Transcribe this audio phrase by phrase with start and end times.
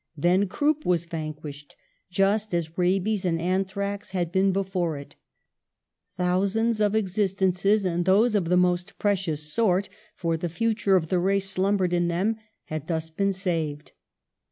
[0.17, 1.75] Then croup was vanquished,
[2.09, 5.15] just as rabies and an thrax had been before it;
[6.17, 11.09] thousands of exist ences, and those of the most precious sort, for the future of
[11.09, 13.91] the race slumbered in them, had thus been saved.